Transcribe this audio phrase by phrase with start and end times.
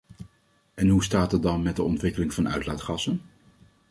[0.73, 3.21] En hoe staat het dan met de ontwikkeling van uitlaatgassen?